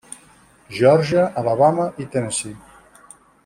Geòrgia, 0.77 1.27
Alabama 1.43 1.87
i 2.05 2.09
Tennessee. 2.17 2.59